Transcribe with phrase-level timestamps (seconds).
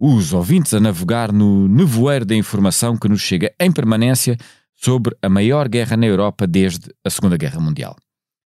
[0.00, 4.36] os ouvintes a navegar no nevoeiro da informação que nos chega em permanência
[4.74, 7.96] sobre a maior guerra na Europa desde a Segunda Guerra Mundial.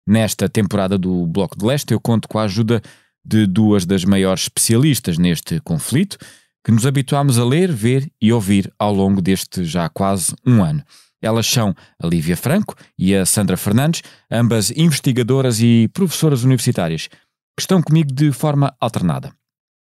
[0.06, 2.82] Nesta temporada do Bloco de Leste, eu conto com a ajuda
[3.24, 6.18] de duas das maiores especialistas neste conflito,
[6.64, 10.82] que nos habituámos a ler, ver e ouvir ao longo deste já quase um ano.
[11.20, 17.60] Elas são a Lívia Franco e a Sandra Fernandes, ambas investigadoras e professoras universitárias, que
[17.60, 19.32] estão comigo de forma alternada.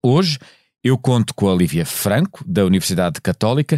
[0.04, 0.38] Hoje
[0.84, 3.78] eu conto com a Lívia Franco, da Universidade Católica,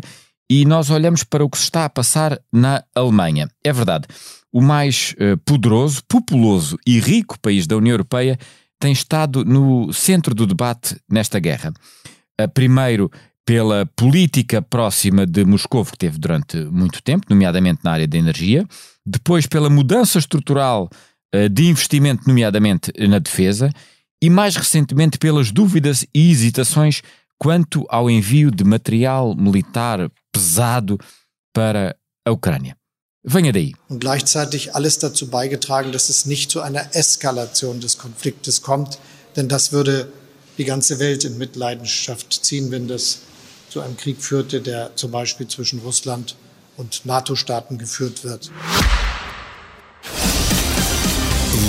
[0.49, 3.49] e nós olhamos para o que se está a passar na Alemanha.
[3.63, 4.07] É verdade,
[4.51, 8.37] o mais uh, poderoso, populoso e rico país da União Europeia
[8.79, 11.71] tem estado no centro do debate nesta guerra.
[12.37, 13.11] Eh, primeiro
[13.45, 18.65] pela política próxima de Moscou, que teve durante muito tempo, nomeadamente na área da energia,
[19.05, 20.89] depois pela mudança estrutural
[21.31, 23.69] eh, de investimento, nomeadamente na defesa,
[24.21, 27.01] e mais recentemente pelas dúvidas e hesitações
[27.39, 30.99] quanto ao envio de material militar pesado
[31.53, 32.75] para a Ucrânia.
[33.23, 33.73] Venha daí.
[33.89, 38.99] Und gleichzeitig alles dazu beigetragen, dass es nicht zu einer Eskalation des Konfliktes kommt,
[39.35, 40.11] denn das würde
[40.57, 43.21] die ganze Welt in Mitleidenschaft ziehen, wenn das
[43.69, 46.35] zu einem Krieg führte, der zum Beispiel zwischen Russland
[46.77, 48.51] und NATO-Staaten geführt wird.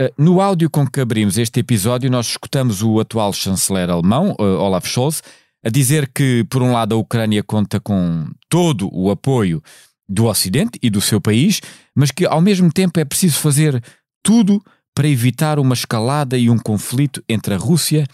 [0.00, 4.42] Uh, no áudio com que abrimos este episódio, nós escutamos o atual chanceler alemão, uh,
[4.42, 5.22] Olaf Scholz,
[5.64, 9.60] a dizer que, por um lado, a Ucrânia conta com todo o apoio
[10.08, 11.60] do Ocidente e do seu país,
[11.94, 13.82] mas que, ao mesmo tempo, é preciso fazer
[14.22, 14.62] tudo
[14.94, 18.06] para evitar uma escalada e um conflito entre a Rússia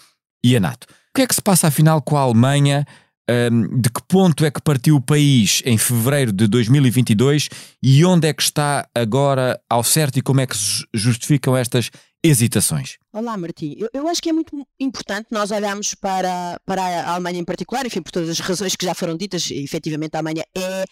[0.43, 0.85] e a NATO.
[0.85, 2.85] O que é que se passa afinal com a Alemanha?
[3.31, 7.49] Um, de que ponto é que partiu o país em fevereiro de 2022
[7.83, 11.91] e onde é que está agora ao certo e como é que se justificam estas
[12.23, 12.97] hesitações?
[13.13, 13.77] Olá, Martim.
[13.79, 17.85] Eu, eu, acho que é muito importante nós olharmos para, para a Alemanha em particular,
[17.87, 20.85] enfim, por todas as razões que já foram ditas, efetivamente a Alemanha é,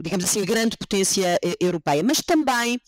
[0.00, 2.80] digamos assim, a grande potência eh, europeia, mas também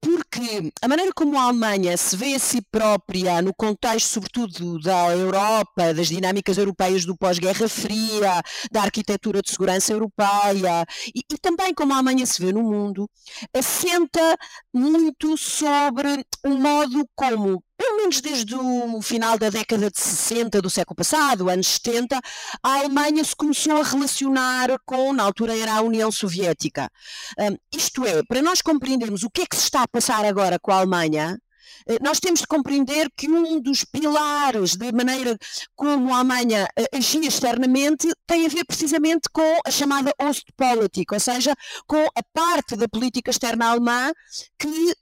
[0.00, 5.10] porque a maneira como a Alemanha se vê a si própria no contexto, sobretudo, da
[5.10, 8.40] Europa, das dinâmicas europeias do pós-Guerra Fria,
[8.70, 13.10] da arquitetura de segurança europeia, e, e também como a Alemanha se vê no mundo,
[13.52, 14.36] assenta
[14.72, 20.70] muito sobre o modo como pelo menos desde o final da década de 60 do
[20.70, 22.18] século passado, anos 70,
[22.62, 26.90] a Alemanha se começou a relacionar com, na altura era a União Soviética.
[27.38, 30.58] Um, isto é, para nós compreendermos o que é que se está a passar agora
[30.58, 31.38] com a Alemanha,
[31.86, 35.36] eh, nós temos de compreender que um dos pilares da maneira
[35.74, 41.20] como a Alemanha eh, agia externamente tem a ver precisamente com a chamada Ostpolitik, ou
[41.20, 41.54] seja,
[41.86, 44.12] com a parte da política externa alemã
[44.58, 44.94] que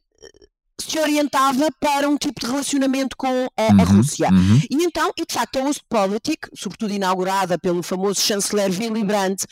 [0.85, 3.27] se orientava para um tipo de relacionamento com
[3.57, 4.29] a, uhum, a Rússia.
[4.31, 4.61] Uhum.
[4.71, 9.47] E então, e de facto, a Ostpolitik, sobretudo inaugurada pelo famoso chanceler Willy Brandt,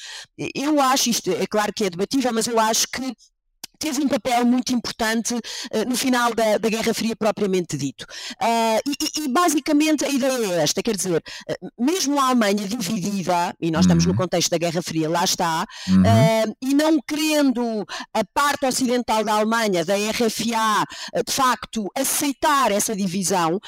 [0.54, 3.14] eu acho, isto é claro que é debatível, mas eu acho que
[3.82, 8.06] teve um papel muito importante uh, no final da, da, Guerra Fria propriamente dito.
[8.40, 13.54] Uh, e, e, basicamente a ideia é esta, quer dizer, uh, mesmo a Alemanha dividida,
[13.60, 13.80] e nós uhum.
[13.80, 14.18] estamos no uhum.
[14.18, 16.54] contexto da Guerra Fria, lá está, uhum.
[16.62, 17.84] e não querendo
[18.14, 20.84] a parte ocidental da Alemanha, da RFA,
[21.26, 23.58] de facto aceitar essa divisão,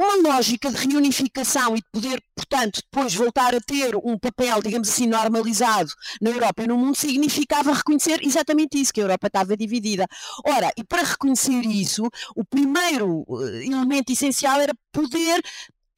[0.00, 4.88] uma lógica de reunificação e de poder, portanto, depois voltar a ter um papel, digamos
[4.88, 5.90] assim, normalizado
[6.22, 10.06] na Europa e no mundo, significava reconhecer exatamente isso, que a Europa estava dividida.
[10.46, 15.42] Ora, e para reconhecer isso, o primeiro eh, elemento essencial era poder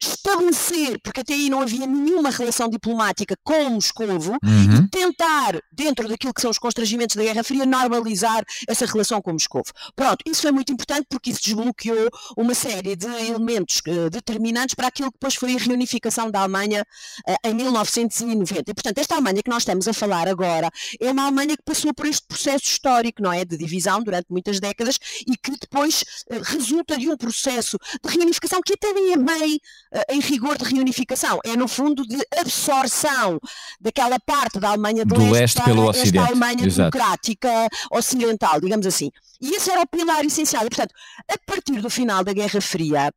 [0.07, 4.85] estabelecer, porque até aí não havia nenhuma relação diplomática com Moscovo, uhum.
[4.85, 9.33] e tentar, dentro daquilo que são os constrangimentos da Guerra Fria, normalizar essa relação com
[9.33, 9.65] Moscovo.
[9.95, 14.87] Pronto, isso foi muito importante porque isso desbloqueou uma série de elementos uh, determinantes para
[14.87, 16.85] aquilo que depois foi a reunificação da Alemanha
[17.27, 18.71] uh, em 1990.
[18.71, 20.69] E, portanto, esta Alemanha que nós estamos a falar agora
[20.99, 23.45] é uma Alemanha que passou por este processo histórico, não é?
[23.45, 24.97] De divisão durante muitas décadas
[25.27, 29.59] e que depois uh, resulta de um processo de reunificação que até nem é bem
[30.09, 33.39] em rigor de reunificação, é no fundo de absorção
[33.79, 36.17] daquela parte da Alemanha do, do leste, leste pelo Ocidente.
[36.17, 36.91] esta Alemanha Exato.
[36.91, 39.11] democrática ocidental, digamos assim.
[39.39, 40.65] E esse era o pilar essencial.
[40.65, 40.93] E, portanto,
[41.29, 43.11] a partir do final da Guerra Fria,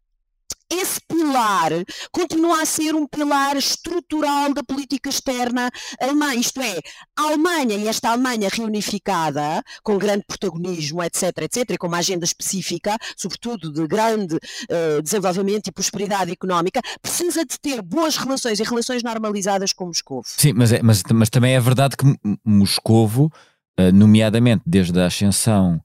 [0.71, 1.71] esse pilar
[2.11, 5.71] continua a ser um pilar estrutural da política externa
[6.01, 6.81] alemã, isto é,
[7.17, 12.25] a Alemanha e esta Alemanha reunificada, com grande protagonismo, etc, etc, e com uma agenda
[12.25, 18.65] específica, sobretudo de grande uh, desenvolvimento e prosperidade económica, precisa de ter boas relações e
[18.65, 20.23] relações normalizadas com Moscou.
[20.25, 22.05] Sim, mas, é, mas, mas também é verdade que
[22.45, 23.33] Moscovo,
[23.79, 25.81] uh, nomeadamente desde a ascensão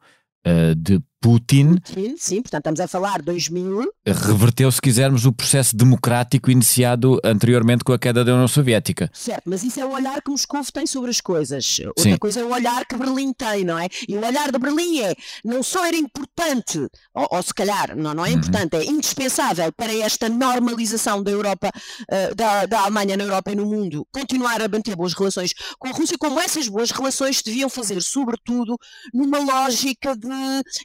[0.46, 1.76] uh, de Putin.
[1.76, 2.16] Putin.
[2.18, 3.94] Sim, portanto estamos a falar 2000.
[4.08, 9.10] Reverteu, se quisermos, o processo democrático iniciado anteriormente com a queda da União Soviética.
[9.14, 11.80] Certo, mas isso é o olhar que Moscou tem sobre as coisas.
[11.86, 12.18] Outra Sim.
[12.18, 13.88] coisa é o olhar que Berlim tem, não é?
[14.10, 15.14] E o olhar de Berlim é,
[15.46, 16.80] não só era importante,
[17.14, 18.38] ou, ou se calhar, não, não é uhum.
[18.38, 18.82] importante, uhum.
[18.82, 23.68] é indispensável para esta normalização da Europa, uh, da, da Alemanha na Europa e no
[23.68, 28.02] mundo, continuar a manter boas relações com a Rússia, como essas boas relações deviam fazer,
[28.02, 28.76] sobretudo,
[29.14, 30.28] numa lógica de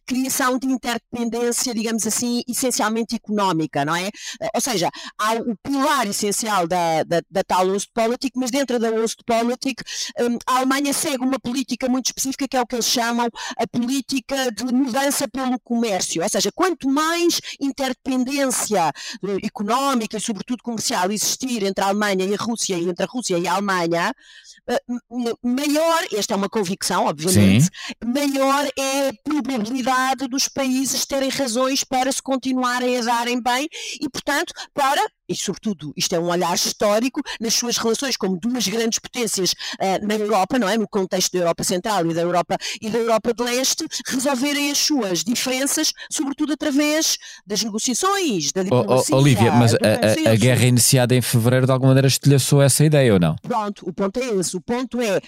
[0.07, 4.11] criar definição de interdependência, digamos assim, essencialmente económica, não é?
[4.55, 9.83] Ou seja, há o pilar essencial da, da, da tal Ostpolitik, mas dentro da Ostpolitik
[10.21, 13.67] um, a Alemanha segue uma política muito específica que é o que eles chamam a
[13.67, 18.93] política de mudança pelo comércio, ou seja, quanto mais interdependência
[19.25, 23.09] eh, económica e sobretudo comercial existir entre a Alemanha e a Rússia e entre a
[23.09, 24.13] Rússia e a Alemanha, eh,
[25.43, 27.71] maior, esta é uma convicção, obviamente, Sim.
[28.05, 33.69] maior é a probabilidade dos países terem razões para se continuarem a darem bem
[34.01, 38.67] e, portanto, para e sobretudo isto é um olhar histórico nas suas relações como duas
[38.69, 40.79] grandes potências uh, na Europa, não é?
[40.79, 44.79] No contexto da Europa Central e da Europa e da Europa de Leste, resolverem as
[44.79, 47.17] suas diferenças, sobretudo através
[47.47, 49.15] das negociações, da diplomacia.
[49.15, 52.63] Oh, oh, Olivia, mas a, a, a, guerra iniciada em fevereiro de alguma maneira estilhaçou
[52.63, 53.35] essa ideia ou não?
[53.43, 54.56] Pronto, o ponto é esse.
[54.57, 55.21] O ponto é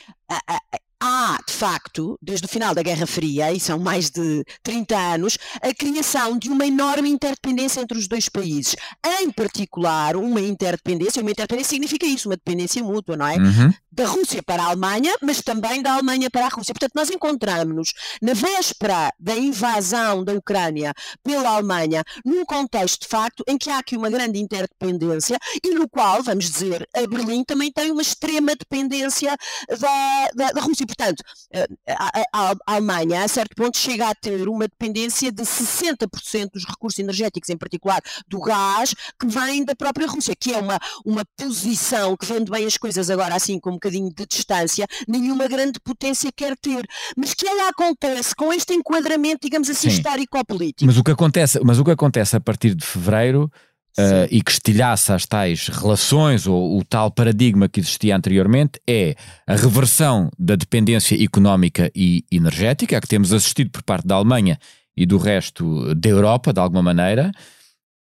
[1.00, 5.38] há, de facto, desde o final da Guerra Fria, e são mais de 30 anos,
[5.62, 8.74] a criação de uma enorme interdependência entre os dois países.
[9.20, 13.36] Em particular, uma interdependência, uma interdependência significa isso, uma dependência mútua, não é?
[13.36, 13.72] Uhum.
[13.98, 16.72] Da Rússia para a Alemanha, mas também da Alemanha para a Rússia.
[16.72, 17.92] Portanto, nós encontramos-nos
[18.22, 23.78] na véspera da invasão da Ucrânia pela Alemanha, num contexto, de facto, em que há
[23.78, 28.54] aqui uma grande interdependência e no qual, vamos dizer, a Berlim também tem uma extrema
[28.54, 29.36] dependência
[29.68, 34.14] da, da, da Rússia portanto, eh, a, a, a, Alemanha, a certo ponto, chega a
[34.14, 39.74] ter uma dependência de 60% dos recursos energéticos, em particular do gás, que vem da
[39.74, 43.70] própria Rússia, que é uma, uma posição que, vendo bem as coisas agora assim com
[43.70, 46.86] um bocadinho de distância, nenhuma grande potência quer ter.
[47.16, 50.86] Mas que ela acontece com este enquadramento, digamos assim, histórico-político.
[50.86, 53.50] Mas o que acontece, mas o que acontece a partir de fevereiro
[53.98, 59.16] Uh, e que estilhaça as tais relações ou o tal paradigma que existia anteriormente é
[59.44, 64.56] a reversão da dependência económica e energética, a que temos assistido por parte da Alemanha
[64.96, 67.32] e do resto da Europa, de alguma maneira,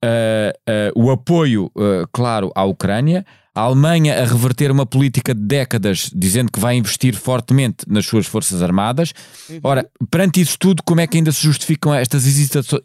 [0.04, 1.72] uh, uh, o apoio,
[2.12, 3.24] claro, à Ucrânia,
[3.56, 8.26] a Alemanha a reverter uma política de décadas dizendo que vai investir fortemente nas suas
[8.26, 9.14] forças armadas.
[9.50, 9.60] Uhum.
[9.64, 12.26] Ora, perante isso tudo, como é que ainda se justificam estas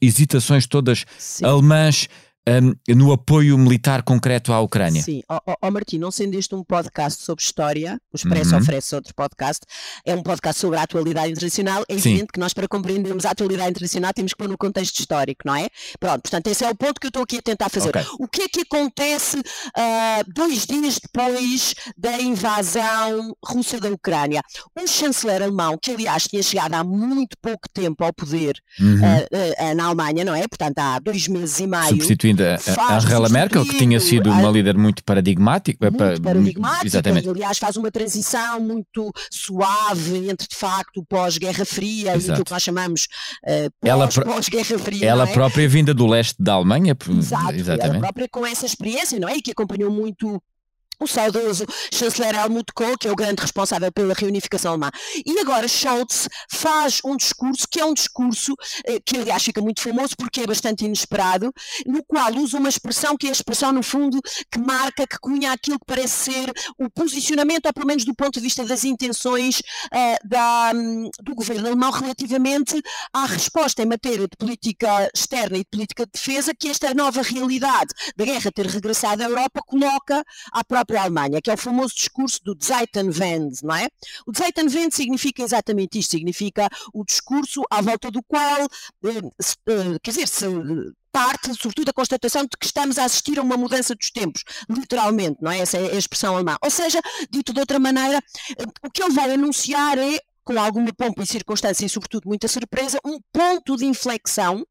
[0.00, 1.44] hesitações todas Sim.
[1.44, 2.08] alemãs?
[2.48, 5.02] Um, no apoio militar concreto à Ucrânia.
[5.02, 8.60] Sim, ó oh, oh, Martim, não sendo este um podcast sobre história, o Expresso uhum.
[8.60, 9.60] oferece outro podcast,
[10.04, 12.26] é um podcast sobre a atualidade internacional, é evidente Sim.
[12.32, 15.68] que nós para compreendermos a atualidade internacional temos que pôr no contexto histórico, não é?
[16.00, 17.90] Pronto, portanto esse é o ponto que eu estou aqui a tentar fazer.
[17.90, 18.04] Okay.
[18.18, 24.40] O que é que acontece uh, dois dias depois da invasão russa da Ucrânia?
[24.78, 28.96] Um chanceler alemão, que aliás tinha chegado há muito pouco tempo ao poder uhum.
[28.96, 30.46] uh, uh, na Alemanha, não é?
[30.48, 31.98] Portanto há dois meses e meio.
[32.38, 35.90] Substituindo da Angela Merkel, que tinha sido uma líder muito paradigmática.
[35.90, 37.28] Muito paradigmática, exatamente.
[37.28, 42.28] aliás faz uma transição muito suave entre de facto pós-Guerra Fria Exato.
[42.28, 43.08] e aquilo que nós chamamos
[43.44, 45.06] uh, pós-Guerra Fria.
[45.06, 45.32] Ela é?
[45.32, 47.96] própria vinda do leste da Alemanha, Exato, exatamente.
[47.96, 49.36] Ela própria com essa experiência, não é?
[49.36, 50.40] E que acompanhou muito
[51.00, 54.90] o saudoso chanceler Helmut Kohl, que é o grande responsável pela reunificação alemã.
[55.24, 59.80] E agora Scholz faz um discurso que é um discurso eh, que, aliás, fica muito
[59.80, 61.52] famoso porque é bastante inesperado,
[61.86, 65.52] no qual usa uma expressão que é a expressão, no fundo, que marca, que cunha
[65.52, 69.60] aquilo que parece ser o posicionamento, ou pelo menos do ponto de vista das intenções
[69.60, 72.80] uh, da, um, do governo alemão relativamente
[73.12, 77.22] à resposta em matéria de política externa e de política de defesa que esta nova
[77.22, 81.58] realidade da guerra ter regressado à Europa coloca à própria própria Alemanha, que é o
[81.58, 83.88] famoso discurso do Zeitenwende, não é?
[84.26, 88.62] O Zeitenwende significa exatamente isto, significa o discurso à volta do qual,
[89.04, 90.46] eh, eh, quer dizer, se
[91.12, 95.38] parte, sobretudo, da constatação de que estamos a assistir a uma mudança dos tempos, literalmente,
[95.42, 95.58] não é?
[95.58, 96.56] Essa é a expressão alemã.
[96.62, 98.22] Ou seja, dito de outra maneira,
[98.58, 102.48] eh, o que ele vai anunciar é, com alguma pompa e circunstância e, sobretudo, muita
[102.48, 104.66] surpresa, um ponto de inflexão,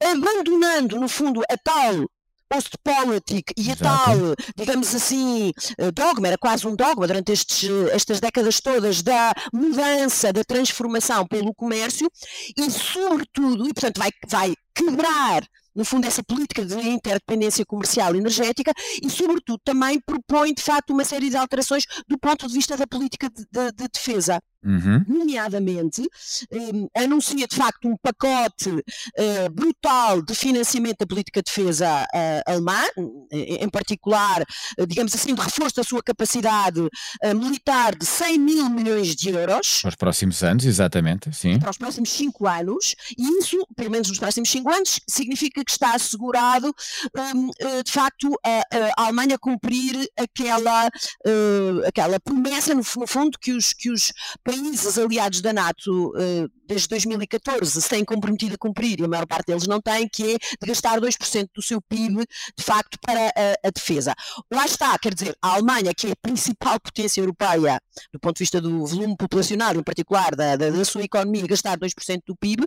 [0.00, 2.08] abandonando, no fundo, a tal
[2.54, 4.16] post-politic e a tal,
[4.56, 10.32] digamos assim, eh, dogma, era quase um dogma durante estes, estas décadas todas da mudança,
[10.32, 12.08] da transformação pelo comércio
[12.56, 15.42] e, sobretudo, e portanto vai, vai quebrar
[15.74, 20.90] no fundo, essa política de interdependência comercial e energética e, sobretudo, também propõe, de facto,
[20.90, 25.04] uma série de alterações do ponto de vista da política de, de, de defesa uhum.
[25.06, 26.02] nomeadamente,
[26.50, 32.50] um, anuncia de facto um pacote uh, brutal de financiamento da política de defesa uh,
[32.50, 32.82] alemã,
[33.30, 34.42] em particular,
[34.78, 36.80] uh, digamos assim, de reforço da sua capacidade
[37.36, 39.80] militar de 100 mil milhões de euros.
[39.82, 41.58] Para os próximos anos, exatamente, sim.
[41.58, 45.70] Para os próximos cinco anos, e isso, pelo menos nos próximos cinco anos, significa que
[45.70, 46.74] está assegurado,
[47.34, 47.50] um,
[47.82, 50.88] de facto, a, a, Alemanha cumprir aquela,
[51.86, 54.12] aquela promessa, no, no fundo, que os, que os
[54.54, 59.26] países aliados da NATO uh, desde 2014 se têm comprometido a cumprir, e a maior
[59.26, 62.24] parte deles não tem, que é de gastar 2% do seu PIB,
[62.56, 64.14] de facto, para a, a, defesa.
[64.52, 67.80] Lá está, quer dizer, a Alemanha, que é a principal potência europeia,
[68.12, 71.78] do ponto de vista do volume populacional, em particular da, da, da sua economia, gastar
[71.78, 72.64] 2% do PIB,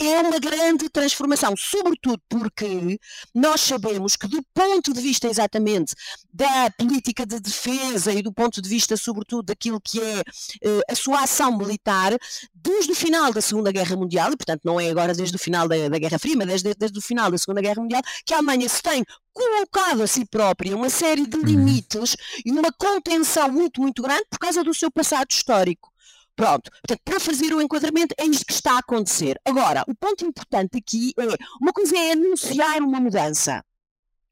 [0.00, 2.98] é uma grande transformação, sobretudo porque
[3.34, 5.94] nós sabemos que, do ponto de vista exatamente
[6.32, 10.94] da política de defesa e do ponto de vista, sobretudo, daquilo que é uh, a
[10.94, 12.16] sua ação militar
[12.54, 15.68] desde o final da Segunda Guerra Mundial, e portanto não é agora desde o final
[15.68, 18.38] da, da Guerra Fria, mas desde, desde o final da Segunda Guerra Mundial, que a
[18.38, 21.44] Alemanha se tem colocado a si própria uma série de uhum.
[21.44, 25.92] limites e uma contenção muito, muito grande por causa do seu passado histórico.
[26.34, 29.38] Pronto, portanto, para fazer o enquadramento é isto que está a acontecer.
[29.44, 31.24] Agora, o ponto importante aqui é,
[31.60, 33.62] uma coisa é anunciar uma mudança,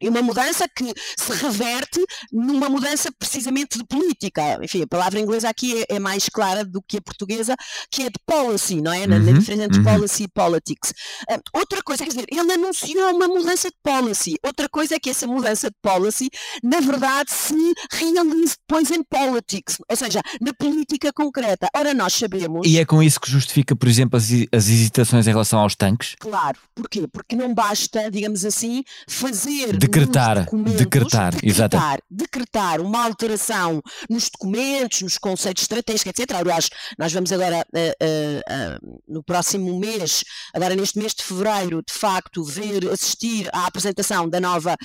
[0.01, 4.59] e uma mudança que se reverte numa mudança precisamente de política.
[4.63, 7.55] Enfim, a palavra inglesa aqui é, é mais clara do que a portuguesa,
[7.91, 9.07] que é de policy, não é?
[9.07, 9.85] Na, uhum, na diferença entre uhum.
[9.85, 10.91] policy e politics.
[11.31, 14.37] Uh, outra coisa, quer dizer, ele anunciou uma mudança de policy.
[14.45, 16.31] Outra coisa é que essa mudança de policy,
[16.63, 17.55] na verdade, se
[17.93, 21.69] realize depois em politics, ou seja, na política concreta.
[21.77, 22.67] Ora, nós sabemos.
[22.67, 26.15] E é com isso que justifica, por exemplo, as, as hesitações em relação aos tanques?
[26.19, 26.59] Claro.
[26.75, 27.07] Porquê?
[27.07, 29.77] Porque não basta, digamos assim, fazer.
[29.77, 36.37] De decretar, decretar, decretar, decretar uma alteração nos documentos, nos conceitos estratégicos, etc.
[36.37, 41.83] Aliás, nós vamos agora, uh, uh, uh, no próximo mês, agora neste mês de fevereiro,
[41.83, 44.77] de facto, ver, assistir à apresentação da nova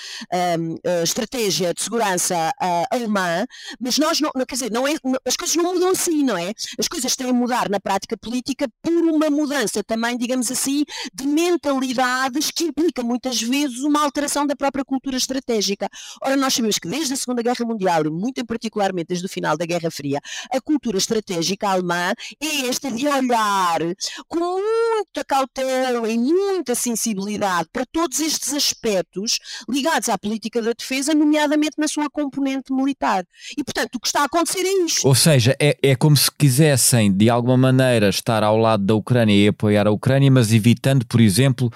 [0.59, 2.51] um, estratégia de segurança
[2.91, 3.45] alemã,
[3.79, 4.95] mas nós não, quer dizer, não é,
[5.25, 6.51] as coisas não mudam assim, não é?
[6.79, 10.83] As coisas têm a mudar na prática política por uma mudança também, digamos assim,
[11.13, 15.89] de mentalidades que implica muitas vezes uma alteração da própria cultura cultura estratégica.
[16.21, 19.57] Ora, nós sabemos que desde a Segunda Guerra Mundial, e muito particularmente desde o final
[19.57, 20.19] da Guerra Fria,
[20.51, 23.79] a cultura estratégica alemã é esta de olhar
[24.27, 31.13] com muita cautela e muita sensibilidade para todos estes aspectos ligados à política da defesa,
[31.13, 33.25] nomeadamente na sua componente militar.
[33.57, 35.05] E, portanto, o que está a acontecer é isto.
[35.05, 39.35] Ou seja, é, é como se quisessem, de alguma maneira, estar ao lado da Ucrânia
[39.35, 41.69] e apoiar a Ucrânia, mas evitando, por exemplo,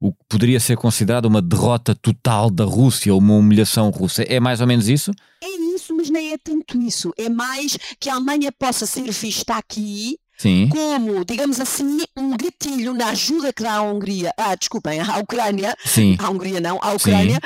[0.00, 4.22] o que poderia ser considerado uma derrota total da Rússia, uma humilhação russa.
[4.22, 5.10] É mais ou menos isso?
[5.42, 7.12] É isso, mas nem é tanto isso.
[7.16, 10.68] É mais que a Alemanha possa ser vista aqui Sim.
[10.68, 15.76] como, digamos assim, um gatilho na ajuda que dá à Hungria, ah, desculpem, à Ucrânia,
[15.84, 16.16] Sim.
[16.18, 17.38] à Hungria não, à Ucrânia,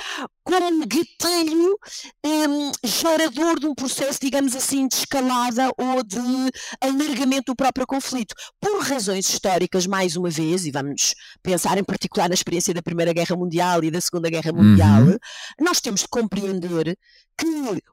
[0.42, 1.78] como um gatilho
[2.26, 6.18] um, gerador de um processo, digamos assim, de escalada ou de
[6.80, 8.34] alargamento do próprio conflito.
[8.60, 13.12] Por razões históricas, mais uma vez, e vamos pensar em particular na experiência da Primeira
[13.12, 15.16] Guerra Mundial e da Segunda Guerra Mundial, Uhum.
[15.60, 16.96] nós temos de compreender
[17.38, 17.46] que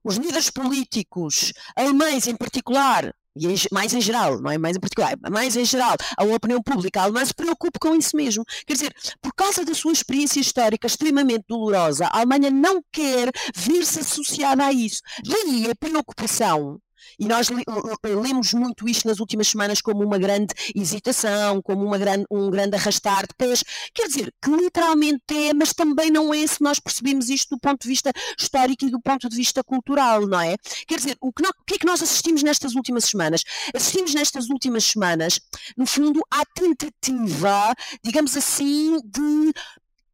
[0.04, 5.16] os líderes políticos alemães em particular, e mais em geral, não é mais em particular,
[5.30, 8.44] mais em geral, a opinião pública alemã se preocupa com isso mesmo.
[8.66, 14.00] Quer dizer, por causa da sua experiência histórica extremamente dolorosa, a Alemanha não quer ver-se
[14.00, 15.02] associada a isso.
[15.26, 16.80] Daí a preocupação.
[17.20, 17.64] E nós li-
[18.04, 22.76] lemos muito isto nas últimas semanas como uma grande hesitação, como uma grande, um grande
[22.76, 23.64] arrastar de pés.
[23.94, 27.82] Quer dizer, que literalmente é, mas também não é se nós percebemos isto do ponto
[27.82, 30.56] de vista histórico e do ponto de vista cultural, não é?
[30.88, 33.44] Quer dizer, o que, o que é que nós assistimos nestas últimas semanas?
[33.76, 35.40] Assistimos nestas últimas semanas,
[35.76, 37.74] no fundo, à tentativa,
[38.04, 39.54] digamos assim, de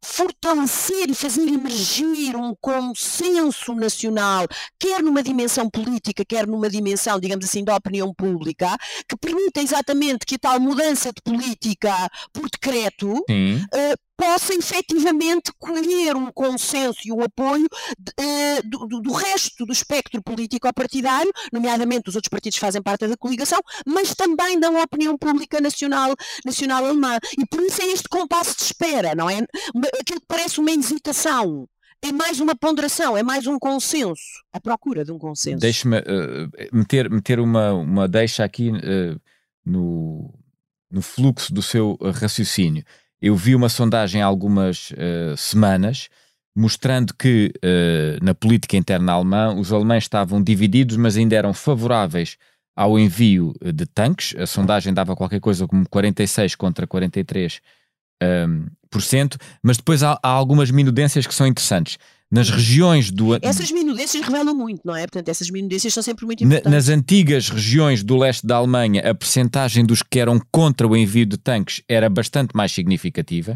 [0.04, 4.46] fortalecer e fazer emergir um consenso nacional,
[4.78, 8.76] quer numa dimensão política, quer numa dimensão, digamos assim, da opinião pública,
[9.08, 13.66] que permita exatamente que a tal mudança de política por decreto Sim.
[14.24, 17.68] Possa efetivamente colher um consenso e um apoio
[18.00, 23.18] de, eh, do, do- resto do espectro político-partidário, nomeadamente os outros partidos fazem parte da
[23.18, 26.16] coligação, mas também da opinião pública nacional,
[26.46, 27.18] nacional alemã.
[27.38, 29.40] E por isso é este compasso de espera, não é?
[30.00, 31.68] Aquilo que parece uma hesitação.
[32.02, 34.22] É mais uma ponderação, é mais um consenso,
[34.54, 35.60] a procura de um consenso.
[35.60, 39.16] Deixe-me eh, meter, meter uma, uma deixa aqui eh,
[39.66, 40.34] no,
[40.92, 42.84] no fluxo do seu raciocínio.
[43.24, 46.10] Eu vi uma sondagem há algumas eh, semanas
[46.54, 52.36] mostrando que eh, na política interna alemã os alemães estavam divididos, mas ainda eram favoráveis
[52.76, 54.36] ao envio eh, de tanques.
[54.38, 57.62] A sondagem dava qualquer coisa como 46 contra 43
[58.22, 61.98] ehm, por cento, mas depois há, há algumas minudências que são interessantes.
[62.34, 65.02] Nas regiões do, Essas minudências revelam muito, não é?
[65.02, 66.72] Portanto, essas minudências são sempre muito importantes.
[66.72, 71.28] nas antigas regiões do leste da Alemanha, a percentagem dos que eram contra o envio
[71.28, 73.56] de tanques era bastante mais significativa.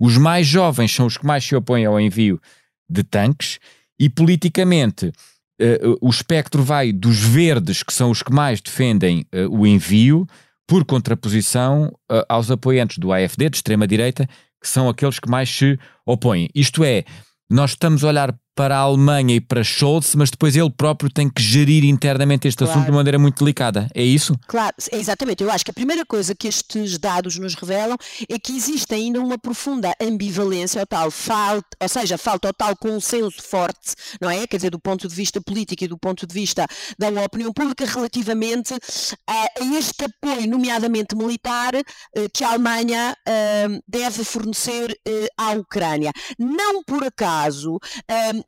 [0.00, 2.40] Os mais jovens são os que mais se opõem ao envio
[2.88, 3.60] de tanques
[3.96, 5.12] e politicamente
[5.60, 10.26] eh, o espectro vai dos verdes, que são os que mais defendem eh, o envio,
[10.66, 14.26] por contraposição eh, aos apoiantes do AFD, de extrema-direita,
[14.60, 16.48] que são aqueles que mais se opõem.
[16.54, 17.04] Isto é,
[17.50, 21.28] nós estamos a olhar para a Alemanha e para Scholz, mas depois ele próprio tem
[21.30, 22.92] que gerir internamente este assunto de Claro.
[22.92, 23.88] uma maneira muito delicada.
[23.94, 24.34] É isso?
[24.46, 25.42] Claro, exatamente.
[25.42, 27.96] Eu acho que a primeira coisa que estes dados nos revelam
[28.28, 32.76] é que existe ainda uma profunda ambivalência, ou, tal falta, ou seja, falta o tal
[32.76, 34.46] consenso forte, não é?
[34.46, 36.66] Quer dizer, do ponto de vista político e do ponto de vista
[36.98, 38.74] da opinião pública relativamente
[39.26, 45.52] a, a este apoio, nomeadamente militar, eh, que a Alemanha eh, deve fornecer eh, à
[45.52, 46.12] Ucrânia.
[46.38, 47.78] Não por acaso,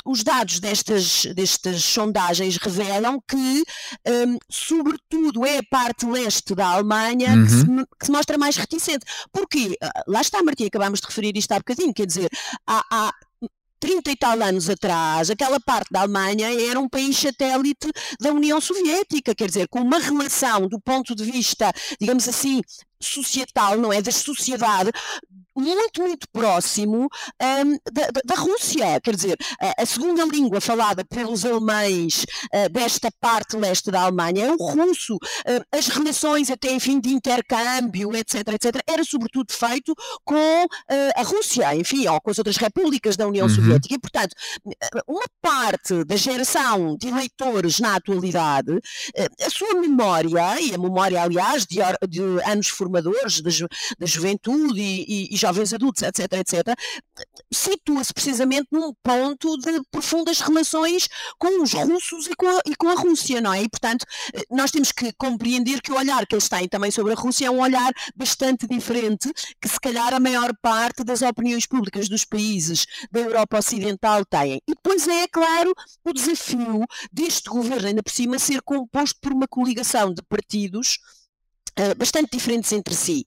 [0.05, 3.65] os dados destas, destas sondagens revelam que
[4.07, 7.85] um, sobretudo é a parte leste da Alemanha que, se, Uhum.
[7.99, 9.05] que se mostra mais reticente.
[9.33, 9.77] Porquê?
[9.83, 12.29] Ah, Lá está, Martim, acabámos de referir isto há bocadinho, quer dizer,
[12.67, 13.13] há, há
[13.81, 18.61] 30 e tal anos atrás, aquela parte da Alemanha era um país satélite da União
[18.61, 22.61] Soviética, quer dizer, com uma relação do ponto de vista, digamos assim,
[23.01, 24.01] societal, não é?
[24.01, 24.93] Da sociedade,
[25.57, 27.09] muito, muito próximo
[27.43, 29.01] hum, da, da- Rússia.
[29.03, 34.47] Quer dizer, a, a segunda língua falada pelos alemães ah, desta parte leste da Alemanha
[34.47, 35.17] é o russo.
[35.47, 41.23] Ah, as relações até, enfim, de intercâmbio, etc, etc, era sobretudo feito com ah, a
[41.23, 43.55] Rússia, enfim, ou com as outras repúblicas da União Uhum.
[43.55, 43.95] Soviética.
[43.95, 44.35] E, portanto,
[45.07, 48.79] uma parte da geração de eleitores na atualidade,
[49.45, 54.81] a sua memória, e a memória, aliás, de, de anos formadores, da, ju- da juventude
[54.81, 56.75] e- e jovens adultos, etc., etc.,
[57.53, 62.89] situa-se precisamente num ponto de profundas relações com os russos e com, a, e com
[62.89, 63.63] a Rússia, não é?
[63.63, 67.13] E, portanto, eh, nós temos que compreender que o olhar que eles têm também sobre
[67.13, 71.67] a Rússia é um olhar bastante diferente que, se calhar, a maior parte das opiniões
[71.67, 74.61] públicas dos países da Europa Ocidental têm.
[74.67, 75.75] E depois é, claro,
[76.05, 80.99] o desafio deste governo, ainda por cima, ser composto por uma coligação de partidos
[81.77, 83.27] eh, bastante diferentes entre si.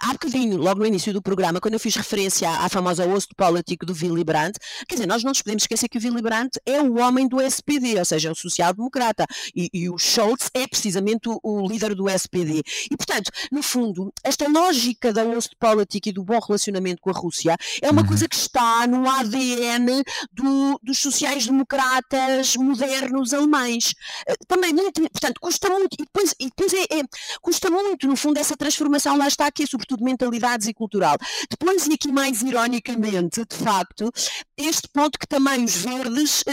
[0.00, 3.84] Há bocadinho, logo no início do programa, quando eu fiz referência à, à famosa Ostpolitik
[3.84, 6.80] do Willy Brandt, quer dizer, nós não nos podemos esquecer que o Willy Brandt é
[6.80, 11.40] o homem do SPD, ou seja, o social-democrata, e, e, o Scholz é precisamente o,
[11.42, 12.62] o, líder do SPD.
[12.90, 17.56] E, portanto, no fundo, esta lógica da Ostpolitik e do bom relacionamento com a Rússia
[17.80, 18.08] é uma uhum.
[18.08, 20.02] coisa que está no ADN
[20.32, 23.94] do, dos sociais-democratas modernos alemães.
[24.26, 27.02] Eh, também, muito, portanto, custa muito, e depois, e depois é, é,
[27.40, 31.16] custa muito, no fundo, essa transformação, lá está aqui, sobretudo mentalidades e cultural.
[31.50, 34.10] Depois, e aqui mais ironicamente, de facto,
[34.56, 36.44] este ponto que também os verdes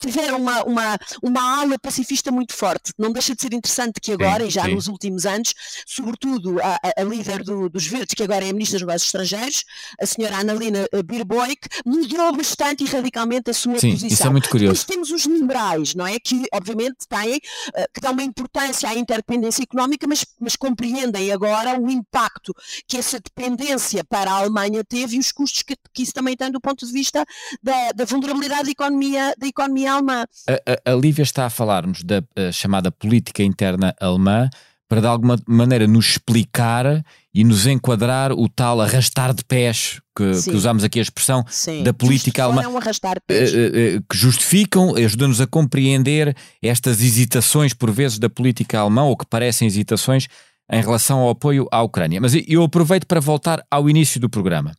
[0.00, 2.92] eh, tiveram uma, uma, uma ala pacifista muito forte.
[2.98, 4.74] Não deixa de ser interessante que agora, sim, e já sim.
[4.74, 5.54] nos últimos anos,
[5.86, 9.64] sobretudo a, a líder do, dos Verdes, que agora é a Ministra dos Negócios Estrangeiros,
[10.00, 14.08] a senhora Annalena Baerbock, mudou bastante e radicalmente a sua sim, posição.
[14.08, 14.80] Isso é muito curioso.
[14.80, 16.18] Depois temos os liberais, não é?
[16.18, 17.40] Que obviamente têm,
[17.74, 22.54] eh, que dão uma importância à interdependência económica, mas, mas compreendem agora o impacto
[22.86, 26.50] que essa dependência para a Alemanha teve e os custos que, que isso também tem
[26.50, 27.24] do ponto de vista
[27.62, 30.24] da, da vulnerabilidade da economia, da economia alemã.
[30.48, 34.48] A, a, a Lívia está a falar-nos da a, chamada política interna alemã
[34.90, 40.42] para de alguma maneira nos explicar e nos enquadrar o tal arrastar de pés, que,
[40.42, 41.84] que usamos aqui a expressão Sim.
[41.84, 43.52] da política alemã, um arrastar de pés.
[43.52, 49.16] Uh, uh, que justificam, ajudam-nos a compreender estas hesitações por vezes da política alemã, ou
[49.16, 50.26] que parecem hesitações
[50.68, 52.20] em relação ao apoio à Ucrânia.
[52.20, 54.74] Mas eu aproveito para voltar ao início do programa.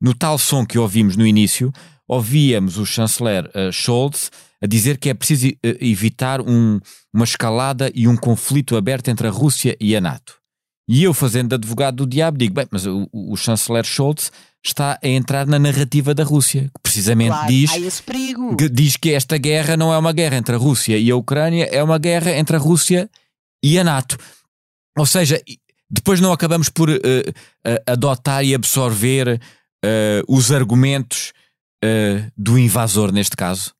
[0.00, 1.72] No tal som que ouvimos no início,
[2.08, 4.28] ouvíamos o chanceler uh, Scholz
[4.62, 6.80] a dizer que é preciso uh, evitar um,
[7.12, 10.40] uma escalada e um conflito aberto entre a Rússia e a NATO.
[10.88, 14.30] E eu, fazendo advogado do diabo, digo: bem, mas o, o chanceler Scholz
[14.64, 17.70] está a entrar na narrativa da Rússia, que precisamente claro, diz,
[18.56, 21.64] que diz que esta guerra não é uma guerra entre a Rússia e a Ucrânia,
[21.64, 23.10] é uma guerra entre a Rússia
[23.62, 24.16] e a NATO.
[24.96, 25.42] Ou seja,
[25.90, 27.00] depois não acabamos por uh,
[27.86, 29.40] adotar e absorver
[30.28, 31.32] os argumentos
[31.84, 33.74] uh, do invasor neste caso?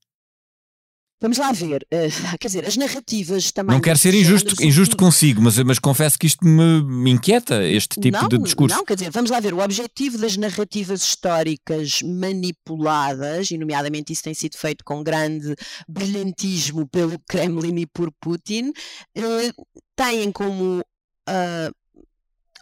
[1.23, 3.77] Vamos lá ver, uh, quer dizer, as narrativas também.
[3.77, 8.01] Não quero ser injusto, injusto consigo, mas, mas confesso que isto me, me inquieta, este
[8.01, 8.77] tipo não, de discurso.
[8.77, 14.25] Não, quer dizer, vamos lá ver, o objetivo das narrativas históricas manipuladas, e nomeadamente isso
[14.25, 15.55] tem sido feito com grande
[15.89, 21.82] brilhantismo pelo Kremlin e por Putin, uh, têm como uh,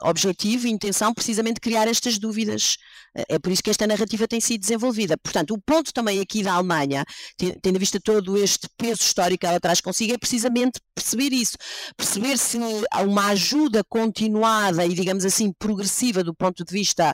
[0.02, 2.76] objetivo e intenção precisamente criar estas dúvidas.
[3.28, 5.16] É por isso que esta narrativa tem sido desenvolvida.
[5.18, 7.04] Portanto, o ponto também aqui da Alemanha,
[7.62, 11.56] tendo vista todo este peso histórico que ela traz consigo, é precisamente perceber isso.
[11.96, 12.58] Perceber se
[12.90, 17.12] há uma ajuda continuada e, digamos assim, progressiva do ponto de vista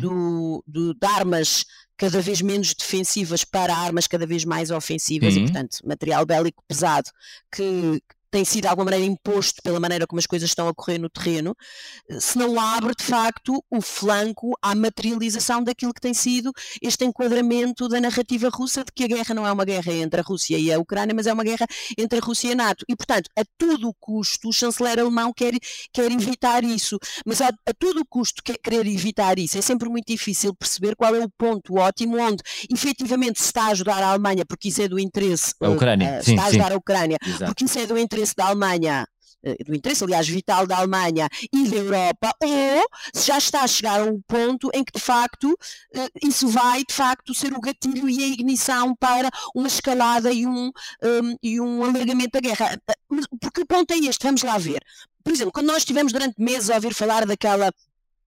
[0.00, 1.64] do, do, de armas
[1.96, 7.10] cada vez menos defensivas para armas cada vez mais ofensivas e, portanto, material bélico pesado
[7.50, 10.98] que, tem sido de alguma maneira imposto pela maneira como as coisas estão a correr
[10.98, 11.54] no terreno,
[12.18, 17.88] se não abre de facto o flanco à materialização daquilo que tem sido este enquadramento
[17.88, 20.72] da narrativa russa de que a guerra não é uma guerra entre a Rússia e
[20.72, 22.84] a Ucrânia, mas é uma guerra entre a Rússia e a NATO.
[22.88, 25.54] E, portanto, a todo custo, o chanceler alemão quer,
[25.92, 26.98] quer evitar isso.
[27.24, 29.58] Mas a, a todo custo quer querer evitar isso.
[29.58, 33.68] É sempre muito difícil perceber qual é o ponto ótimo onde efetivamente se está a
[33.68, 35.54] ajudar a Alemanha, porque isso é do interesse.
[35.60, 36.18] A Ucrânia.
[36.18, 36.72] Uh, sim, está a ajudar sim.
[36.72, 37.44] a Ucrânia, Exato.
[37.46, 39.06] porque isso é do interesse interesse da Alemanha
[39.42, 43.66] eh, do interesse, aliás, vital da Alemanha e da Europa, ou se já está a
[43.66, 45.56] chegar a um ponto em que, de facto,
[45.94, 50.46] eh, isso vai, de facto, ser o gatilho e a ignição para uma escalada e
[50.46, 52.80] um, um, e um alargamento da guerra.
[52.88, 52.94] Eh,
[53.40, 54.82] porque o ponto é este, vamos lá ver.
[55.22, 57.72] Por exemplo, quando nós estivemos durante meses a ouvir falar daquela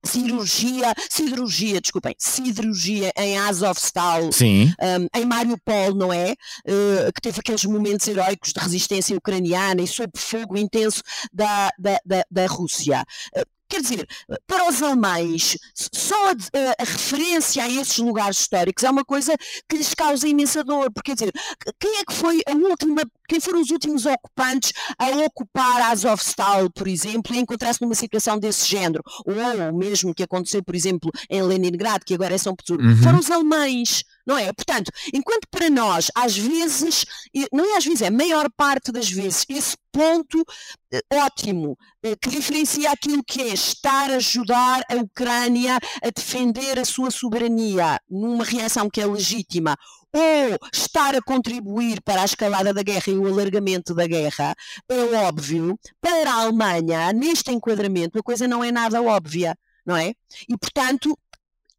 [0.03, 4.73] cirurgia, siderurgia, desculpem, siderurgia em Azovstal, Sim.
[4.81, 6.33] Um, em Mariupol, não é?
[6.65, 11.99] Uh, que teve aqueles momentos heróicos de resistência ucraniana e sob fogo intenso da, da,
[12.05, 13.03] da, da Rússia.
[13.35, 14.07] Uh, Quer dizer,
[14.47, 16.31] para os alemães, só a,
[16.79, 19.37] a, referência a esses lugares históricos é uma coisa
[19.69, 21.31] que lhes causa imensa dor, porque quer dizer,
[21.79, 26.87] quem é que foi a última, quem foram os últimos ocupantes a ocupar Azovstal, por
[26.87, 29.03] exemplo, e encontrar-se numa situação desse género?
[29.25, 29.33] Ou
[29.71, 33.03] o mesmo que aconteceu, por exemplo, em Leningrado, que agora é São Petersburgo, uhum.
[33.03, 34.53] foram os alemães não é?
[34.53, 37.03] Portanto, enquanto para nós, às vezes,
[37.51, 40.45] não é às vezes, é a maior parte das vezes, esse ponto
[40.93, 46.77] eh, ótimo eh, que diferencia aquilo que é estar a ajudar a Ucrânia a defender
[46.77, 49.75] a sua soberania numa reação que é legítima
[50.13, 54.55] ou estar a contribuir para a escalada da guerra e o alargamento da guerra,
[54.89, 60.13] é óbvio, para a Alemanha, neste enquadramento, a coisa não é nada óbvia, não é?
[60.47, 61.17] E, portanto,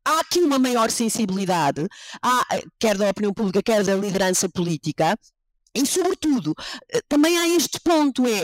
[0.04, 1.86] há aqui uma maior sensibilidade,
[2.22, 2.46] há,
[2.78, 5.16] quer da opinião pública, quer da liderança política,
[5.74, 6.54] E, sobretudo,
[6.92, 8.42] eh, também há este ponto, é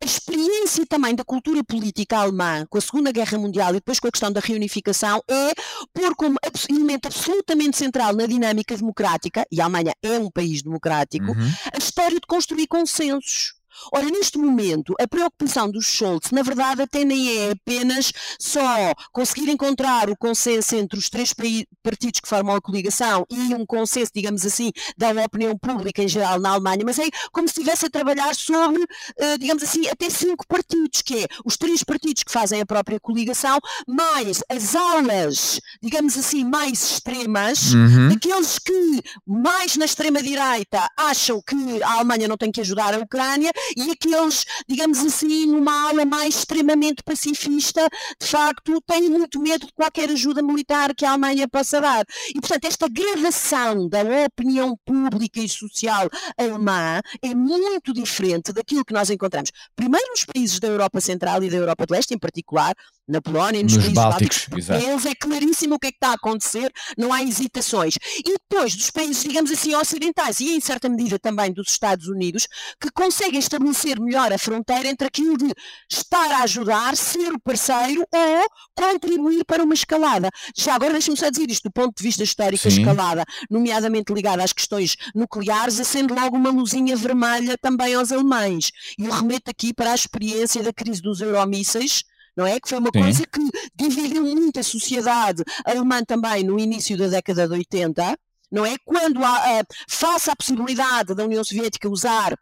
[0.00, 4.08] a experiência também da cultura política alemã com a Segunda Guerra Mundial e depois com
[4.08, 5.52] a questão da reunificação é
[5.94, 6.36] pôr como
[6.68, 11.52] elemento absolutamente central na dinâmica democrática, e a Alemanha é um país democrático, uhum.
[11.72, 13.59] a história de construir consensos.
[13.92, 19.50] Ora, neste momento, a preocupação dos Scholz, na verdade, até nem é apenas só conseguir
[19.50, 24.44] encontrar o consenso entre os três partidos que formam a coligação e um consenso, digamos
[24.46, 28.34] assim, da opinião pública em geral na Alemanha, mas é como se estivesse a trabalhar
[28.34, 28.84] sobre,
[29.18, 33.00] eh, digamos assim, até cinco partidos, que é os três partidos que fazem a própria
[33.00, 38.08] coligação, mais as alas, digamos assim, mais extremas, uhum.
[38.08, 43.50] daqueles que mais na extrema-direita acham que a Alemanha não tem que ajudar a Ucrânia
[43.76, 47.88] e aqueles, digamos assim, numa ala mais extremamente pacifista,
[48.20, 52.04] de facto, têm muito medo de qualquer ajuda militar que a Alemanha possa dar.
[52.28, 58.92] E, portanto, esta gradação da opinião pública e social alemã é muito diferente daquilo que
[58.92, 62.74] nós encontramos, primeiro nos países da Europa Central e da Europa do Leste, em particular,
[63.10, 66.10] na Polónia, nos, nos países bálticos, bálticos eles é claríssimo o que é que está
[66.10, 67.96] a acontecer, não há hesitações.
[68.24, 72.46] E depois dos países, digamos assim, ocidentais e em certa medida também dos Estados Unidos,
[72.80, 75.52] que conseguem estabelecer melhor a fronteira entre aquilo de
[75.90, 80.30] estar a ajudar, ser o parceiro ou contribuir para uma escalada.
[80.56, 82.68] Já agora deixe-me só dizer isto do ponto de vista histórico, Sim.
[82.68, 88.70] a escalada, nomeadamente ligada às questões nucleares, acende logo uma luzinha vermelha também aos alemães.
[88.98, 92.04] E eu remeto aqui para a experiência da crise dos euromísseis,
[92.40, 92.58] não é?
[92.58, 93.02] Que foi uma Sim.
[93.02, 93.40] coisa que
[93.76, 98.16] dividiu muito a sociedade alemã também no início da década de 80,
[98.50, 98.76] não é?
[98.82, 102.34] Quando há, uh, face à possibilidade da União Soviética usar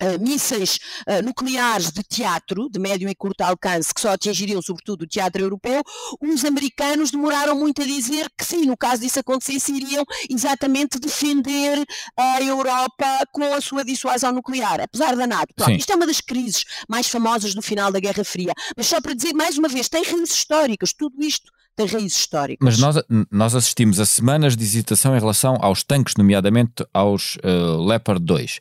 [0.00, 5.02] Uh, mísseis uh, nucleares de teatro, de médio e curto alcance, que só atingiriam sobretudo
[5.02, 5.82] o teatro europeu,
[6.20, 11.84] os americanos demoraram muito a dizer que sim, no caso disso acontecesse, iriam exatamente defender
[12.16, 15.54] a Europa com a sua dissuasão nuclear, apesar da NATO.
[15.54, 18.52] Pronto, isto é uma das crises mais famosas do final da Guerra Fria.
[18.76, 22.58] Mas só para dizer mais uma vez, tem raízes históricas, tudo isto tem raízes históricas.
[22.60, 22.96] Mas nós,
[23.30, 28.58] nós assistimos a semanas de hesitação em relação aos tanques, nomeadamente aos uh, Leopard 2.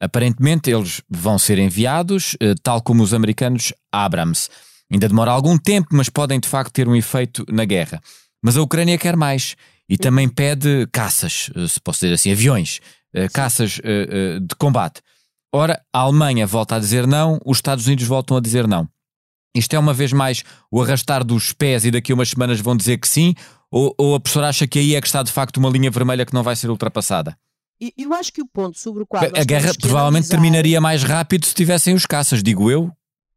[0.00, 4.48] Aparentemente eles vão ser enviados, eh, tal como os americanos Abrams.
[4.90, 8.00] Ainda demora algum tempo, mas podem de facto ter um efeito na guerra.
[8.42, 9.56] Mas a Ucrânia quer mais
[9.88, 12.80] e também pede caças, eh, se posso dizer assim, aviões,
[13.14, 15.00] eh, caças de combate.
[15.52, 18.86] Ora, a Alemanha volta a dizer não, os Estados Unidos voltam a dizer não.
[19.54, 22.76] Isto é uma vez mais o arrastar dos pés e daqui a umas semanas vão
[22.76, 23.34] dizer que sim,
[23.70, 26.26] ou, ou a professora acha que aí é que está de facto uma linha vermelha
[26.26, 27.36] que não vai ser ultrapassada?
[27.96, 29.22] Eu acho que o ponto sobre o qual.
[29.24, 30.30] A guerra provavelmente analisar...
[30.30, 32.90] terminaria mais rápido se tivessem os caças, digo eu.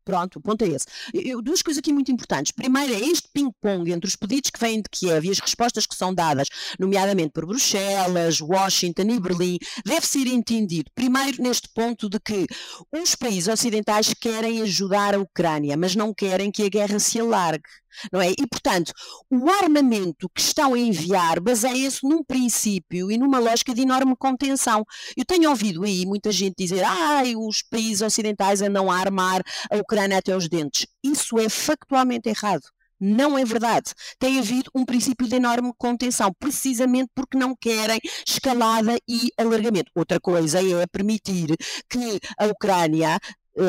[0.09, 0.85] Pronto, o ponto é esse.
[1.13, 2.51] Eu, duas coisas aqui muito importantes.
[2.51, 5.95] Primeiro é este ping-pong entre os pedidos que vêm de Kiev e as respostas que
[5.95, 6.47] são dadas,
[6.79, 12.47] nomeadamente por Bruxelas, Washington e Berlim, deve ser entendido, primeiro, neste ponto de que
[12.91, 17.69] os países ocidentais querem ajudar a Ucrânia, mas não querem que a guerra se alargue
[18.11, 18.31] não é?
[18.31, 18.91] E, portanto,
[19.29, 24.85] o armamento que estão a enviar baseia-se num princípio e numa lógica de enorme contenção.
[25.15, 29.77] Eu tenho ouvido aí muita gente dizer ah, os países ocidentais andam a armar a
[29.77, 30.87] Ucrânia até os dentes.
[31.03, 32.63] Isso é factualmente errado.
[32.99, 33.93] Não é verdade.
[34.19, 39.89] Tem havido um princípio de enorme contenção, precisamente porque não querem escalada e alargamento.
[39.95, 41.55] Outra coisa é permitir
[41.89, 43.17] que a Ucrânia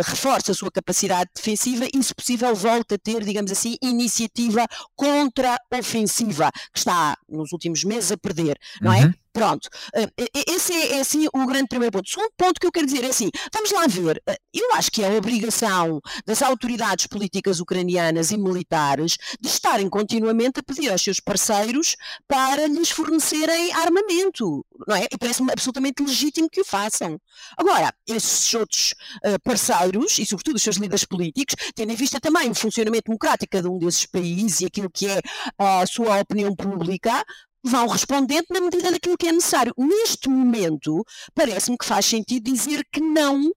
[0.03, 6.50] reforça a sua capacidade defensiva e, se possível, volta a ter, digamos assim, iniciativa contra-ofensiva,
[6.72, 9.05] que está nos últimos meses a perder, não é?
[9.05, 9.11] uhum.
[9.11, 9.14] é?
[9.33, 10.09] Pronto, eh,
[10.49, 12.07] esse é, é assim o grande primeiro ponto.
[12.07, 14.90] O segundo ponto que eu quero dizer é assim: vamos lá ver, eh, eu acho
[14.90, 21.03] que é obrigação das autoridades políticas ucranianas e militares de estarem continuamente a pedir aos
[21.03, 21.95] seus parceiros
[22.27, 25.07] para lhes fornecerem armamento, não é?
[25.12, 27.21] E parece-me absolutamente legítimo que o façam.
[27.57, 32.51] Agora, esses outros uh, parceiros, e sobretudo os seus líderes políticos, tendo em vista também
[32.51, 35.21] o funcionamento democrático de um desses países e aquilo que é
[35.59, 37.25] a sua opinião pública,
[37.62, 39.75] vão respondendo na medida daquilo que é necessário.
[39.77, 43.51] Neste momento, parece-me que faz sentido dizer que não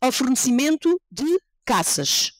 [0.00, 2.32] ao fornecimento de caças.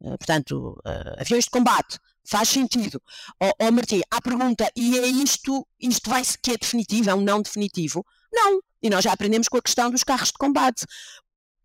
[0.00, 1.98] Uh, portanto, uh, aviões de combate.
[2.26, 3.02] Faz sentido.
[3.40, 7.14] Ó oh, oh, Martim, a pergunta, e é isto, isto vai que é definitivo, é
[7.14, 8.04] um não definitivo?
[8.32, 8.60] Não.
[8.82, 10.86] E nós já aprendemos com a questão dos carros de combate.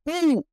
[0.06, 0.44] Um,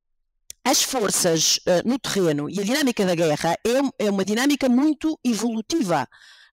[0.63, 5.17] as forças uh, no terreno e a dinâmica da guerra é, é uma dinâmica muito
[5.23, 6.07] evolutiva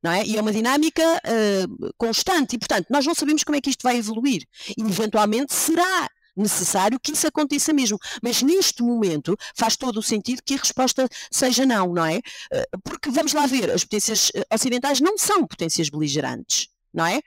[0.05, 0.25] não é?
[0.27, 3.83] E é uma dinâmica uh, constante e, portanto, nós não sabemos como é que isto
[3.83, 4.45] vai evoluir
[4.77, 7.99] e, eventualmente, será necessário que isso aconteça mesmo.
[8.23, 12.21] Mas neste momento faz todo o sentido que a resposta seja não, não é?
[12.53, 17.21] Eh, porque vamos lá ver, as potências eh, ocidentais não são potências beligerantes, não é?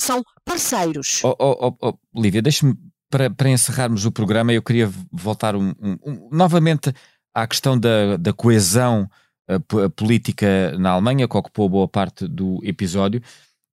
[0.00, 1.20] São parceiros.
[1.22, 2.74] Oh, oh, oh, oh Lívia, deixe-me
[3.10, 6.92] para, para encerrarmos o programa, eu queria voltar um, um, um, novamente
[7.34, 9.08] à questão da, da coesão
[9.50, 13.22] uh, política na Alemanha, que ocupou boa parte do episódio.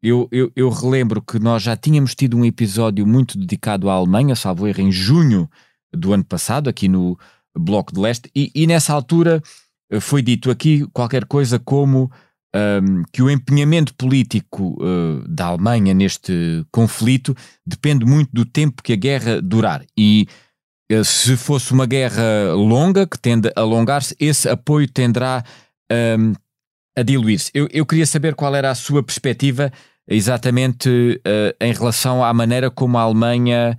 [0.04, 4.36] Eu, eu, eu, relembro que nós já tínhamos tido um episódio muito dedicado à Alemanha,
[4.36, 5.50] salvo erro, em junho
[5.94, 7.18] do ano passado, aqui no
[7.56, 9.42] Bloco de Leste, e, e nessa altura
[9.94, 12.12] uh, foi dito aqui qualquer coisa como
[12.56, 18.94] um, que o empenhamento político uh, da Alemanha neste conflito depende muito do tempo que
[18.94, 19.84] a guerra durar.
[19.98, 20.28] E
[21.04, 25.44] se fosse uma guerra longa, que tende a alongar-se, esse apoio tenderá
[26.20, 26.34] um,
[26.98, 27.52] a diluir-se.
[27.54, 29.72] Eu, eu, queria saber qual era a sua perspectiva
[30.08, 33.78] exatamente uh, em relação à maneira como a Alemanha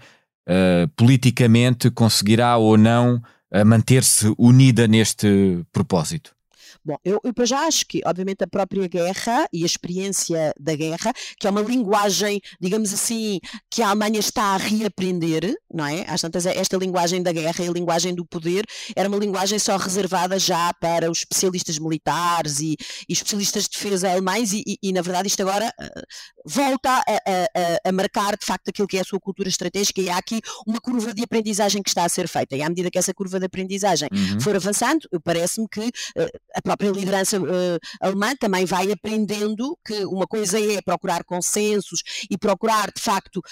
[0.96, 3.22] politicamente conseguirá ou não
[3.64, 6.34] manter-se unida neste propósito.
[6.84, 11.12] Bom, eu, eu já acho que, obviamente, a própria guerra e a experiência da guerra,
[11.38, 13.38] que é uma linguagem, digamos assim,
[13.70, 16.04] que a Alemanha está a reaprender, não é?
[16.08, 18.64] Às tantas, esta linguagem da guerra e a linguagem do poder
[18.96, 22.76] era uma linguagem só reservada já para os especialistas militares e,
[23.08, 26.02] e especialistas de defesa alemães, e, e, e, na verdade isto agora uh,
[26.44, 30.10] volta a, a, a, marcar de facto aquilo que é a sua cultura estratégica, e
[30.10, 32.98] há aqui uma curva de aprendizagem que está a ser feita, e à medida que
[32.98, 34.40] essa curva de aprendizagem uhum.
[34.40, 40.26] for avançando, parece-me que uh, a própria liderança uh, alemã também vai aprendendo que uma
[40.26, 43.42] coisa é procurar consensos e procurar, de facto,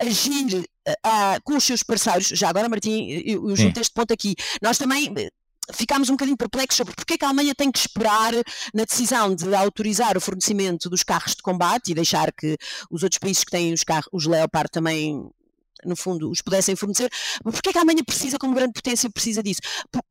[0.00, 2.28] agir uh, com os seus parceiros.
[2.28, 4.34] Já agora, Martim, eu, eu junto este ponto aqui.
[4.62, 5.30] Nós também eh,
[5.72, 8.32] ficámos um bocadinho perplexos sobre porque é que a Alemanha tem que esperar
[8.74, 12.56] na decisão de autorizar o fornecimento dos carros de combate e deixar que
[12.90, 15.30] os outros países que têm os carros, os Leopard também
[15.84, 17.10] no fundo, os pudessem fornecer.
[17.42, 19.60] Porquê é que a Alemanha precisa, como grande potência, precisa disso?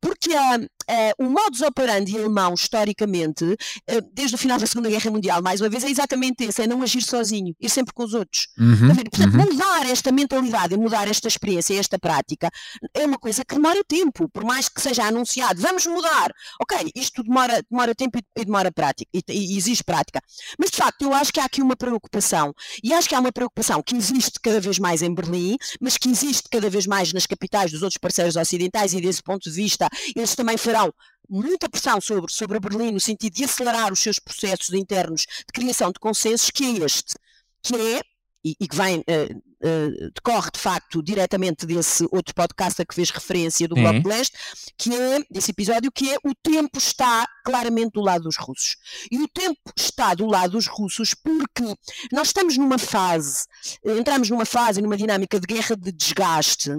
[0.00, 3.56] Porque a, a, o modus operandi alemão, historicamente,
[3.88, 6.66] a, desde o final da Segunda Guerra Mundial, mais uma vez, é exatamente esse, é
[6.66, 8.48] não agir sozinho, ir sempre com os outros.
[8.58, 9.44] Uhum, Portanto, uhum.
[9.44, 12.50] mudar esta mentalidade, mudar esta experiência, esta prática,
[12.94, 16.32] é uma coisa que demora tempo, por mais que seja anunciado, vamos mudar.
[16.60, 20.20] Ok, isto demora, demora tempo e, demora prática, e, e exige prática.
[20.58, 23.32] Mas, de facto, eu acho que há aqui uma preocupação, e acho que há uma
[23.32, 27.26] preocupação que existe cada vez mais em Berlim, mas que existe cada vez mais nas
[27.26, 30.92] capitais dos outros parceiros ocidentais e desse ponto de vista eles também farão
[31.28, 35.92] muita pressão sobre, sobre Berlim no sentido de acelerar os seus processos internos de criação
[35.92, 37.14] de consensos, que é este,
[37.62, 38.00] que é
[38.44, 42.94] e, e que vem, uh, uh, decorre de facto diretamente desse outro podcast a que
[42.94, 44.36] fez referência do Bloco de Leste,
[44.76, 48.76] que é, desse episódio, que é o tempo está claramente do lado dos russos.
[49.10, 51.64] E o tempo está do lado dos russos porque
[52.12, 53.44] nós estamos numa fase,
[53.84, 56.72] entramos numa fase, numa dinâmica de guerra de desgaste,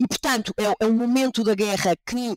[0.00, 2.34] e, portanto, é, é um momento da guerra que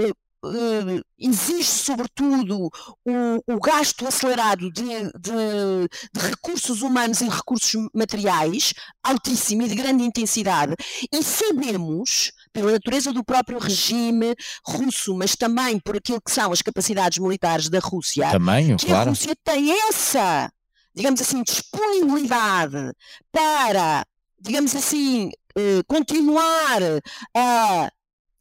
[0.00, 0.12] eh,
[0.44, 2.70] uh, existe, sobretudo,
[3.04, 9.74] o, o gasto acelerado de, de, de, recursos humanos e recursos materiais, altíssimo e de
[9.74, 10.74] grande intensidade,
[11.12, 14.34] e sabemos, pela natureza do próprio regime
[14.66, 19.08] russo, mas também por aquilo que são as capacidades militares da Rússia, também, que claro.
[19.08, 20.50] a Rússia tem essa,
[20.94, 22.92] digamos assim, disponibilidade
[23.32, 24.04] para,
[24.40, 26.80] digamos assim, uh, continuar
[27.36, 27.90] a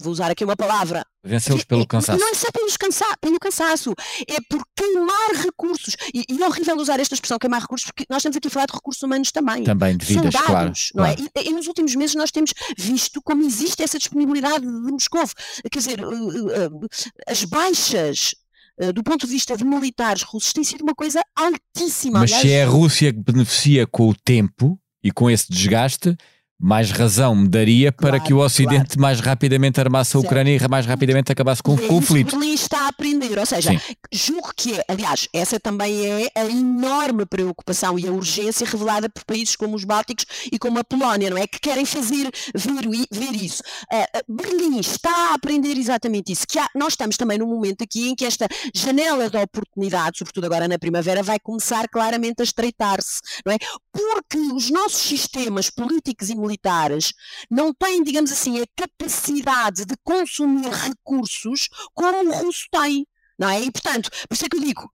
[0.04, 1.06] vou usar aqui uma palavra.
[1.24, 2.20] Vencê-los pelo cansaço.
[2.20, 3.94] Não é só pelos cansa pelo cansaço,
[4.28, 5.96] é por queimar recursos.
[6.14, 8.66] E, e é horrível usar esta expressão, queimar recursos, porque nós estamos aqui a falar
[8.66, 9.64] de recursos humanos também.
[9.64, 11.10] Também, de vidas, Soldados, claro.
[11.16, 11.32] Não claro.
[11.36, 11.42] É?
[11.44, 15.24] E, e, nos últimos meses nós temos visto como existe essa disponibilidade de Moscou.
[15.72, 16.88] Quer dizer, uh, uh,
[17.26, 18.36] as baixas
[18.82, 22.20] uh, do ponto de vista de militares russos tem sido uma coisa altíssima.
[22.20, 26.18] Mas Aliás, se é a Rússia que beneficia com o tempo e com esse desgaste,
[26.60, 29.02] mais razão me daria para claro, que o Ocidente claro.
[29.02, 30.70] mais rapidamente armasse a Ucrânia certo.
[30.70, 32.32] e mais rapidamente acabasse com o conflito.
[32.32, 33.80] Berlim está a aprender, ou seja, Sim.
[34.12, 39.56] julgo que aliás, essa também é a enorme preocupação e a urgência revelada por países
[39.56, 41.48] como os Bálticos e como a Polónia, não é?
[41.48, 43.62] Que querem fazer ver, ver isso.
[43.92, 48.10] Uh, Berlim está a aprender exatamente isso, que há, nós estamos também num momento aqui
[48.10, 53.20] em que esta janela de oportunidade, sobretudo agora na primavera, vai começar claramente a estreitar-se,
[53.46, 53.58] não é?
[53.92, 57.14] Porque os nossos sistemas políticos e militares
[57.50, 63.08] não têm, digamos assim, a capacidade de consumir recursos como o russo tem.
[63.38, 63.62] Não é?
[63.62, 64.90] E, portanto, por isso é que eu digo,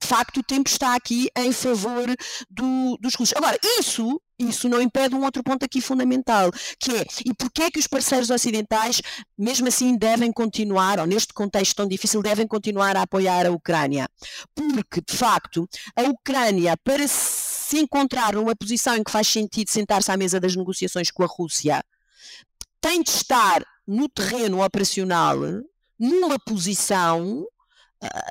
[0.00, 2.06] de facto o tempo está aqui em favor
[2.48, 3.36] do, dos russos.
[3.36, 7.70] Agora, isso, isso não impede um outro ponto aqui fundamental, que é, e porquê é
[7.70, 9.02] que os parceiros ocidentais,
[9.36, 14.08] mesmo assim, devem continuar, ou neste contexto tão difícil, devem continuar a apoiar a Ucrânia?
[14.54, 20.10] Porque, de facto, a Ucrânia, para se encontrar numa posição em que faz sentido sentar-se
[20.10, 21.82] à mesa das negociações com a Rússia,
[22.80, 25.38] tem de estar no terreno operacional
[25.98, 27.46] numa posição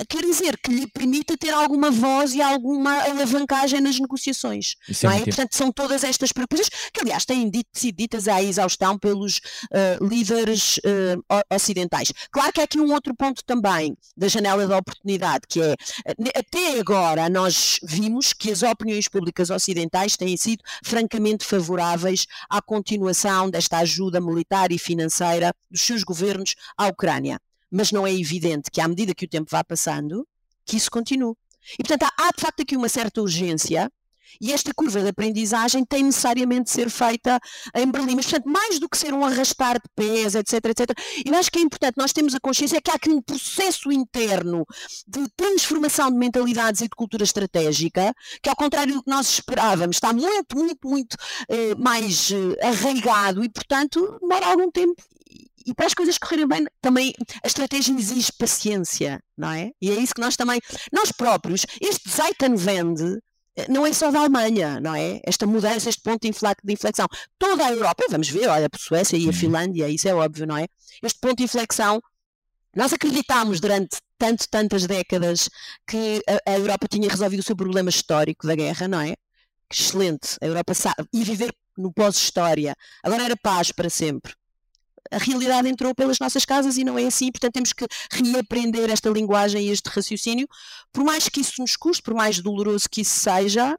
[0.07, 4.75] quer dizer, que lhe permita ter alguma voz e alguma alavancagem nas negociações.
[4.87, 5.17] Isso é não é?
[5.17, 9.37] muito Portanto, são todas estas preocupações que, aliás, têm dito, sido ditas à exaustão pelos
[9.37, 12.11] uh, líderes uh, ocidentais.
[12.31, 15.75] Claro que há aqui um outro ponto também da janela da oportunidade, que é,
[16.35, 23.49] até agora nós vimos que as opiniões públicas ocidentais têm sido francamente favoráveis à continuação
[23.49, 27.39] desta ajuda militar e financeira dos seus governos à Ucrânia
[27.71, 30.27] mas não é evidente que à medida que o tempo vá passando,
[30.65, 31.35] que isso continue.
[31.73, 33.91] E portanto há, há de facto aqui uma certa urgência
[34.39, 37.39] e esta curva de aprendizagem tem necessariamente de ser feita
[37.75, 38.15] em Berlim.
[38.15, 40.89] Mas, portanto, mais do que ser um arrastar de pés, etc, etc,
[41.25, 44.65] eu acho que é importante nós temos a consciência que há aqui um processo interno
[45.07, 49.97] de transformação de mentalidades e de cultura estratégica, que ao contrário do que nós esperávamos,
[49.97, 51.17] está muito, muito, muito
[51.49, 55.01] eh, mais eh, arraigado e, portanto, demora algum tempo
[55.65, 57.13] e para as coisas correrem bem, também
[57.43, 59.71] a estratégia exige paciência, não é?
[59.81, 60.61] E é isso que nós também,
[60.91, 63.19] nós próprios, este Zeitenwende
[63.55, 65.19] eh, não é só da Alemanha, não é?
[65.23, 67.07] Esta mudança, este ponto de inflexão.
[67.39, 69.33] Toda a Europa, vamos ver, olha, a Suécia e a uhum.
[69.33, 70.67] Finlândia, isso é óbvio, não é?
[71.01, 72.01] Este ponto de inflexão,
[72.75, 75.49] nós acreditámos durante tanto, tantas décadas
[75.87, 79.15] que a, a Europa tinha resolvido o seu problema histórico da guerra, não é?
[79.71, 84.33] Excelente, a Europa sabe, ia viver no pós-história, agora era paz para sempre
[85.11, 89.09] a realidade entrou pelas nossas casas e não é assim, portanto temos que reaprender esta
[89.09, 90.47] linguagem e este raciocínio,
[90.91, 93.77] por mais que isso nos custe, por mais doloroso que isso seja,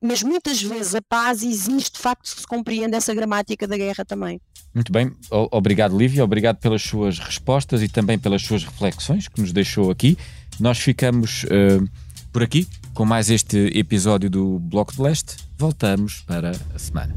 [0.00, 4.40] mas muitas vezes a paz existe de facto se compreende essa gramática da guerra também.
[4.72, 9.52] Muito bem, obrigado Lívia, obrigado pelas suas respostas e também pelas suas reflexões que nos
[9.52, 10.16] deixou aqui.
[10.58, 11.88] Nós ficamos uh,
[12.32, 15.36] por aqui com mais este episódio do Bloco de Leste.
[15.58, 17.14] Voltamos para a semana.